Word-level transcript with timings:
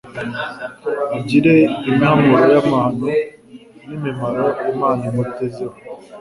Agire 1.17 1.53
imihamuro 1.89 2.45
y' 2.53 2.59
amahano 2.63 3.07
n,imimaro 3.87 4.45
Imana 4.71 5.01
imutezeho 5.09 5.75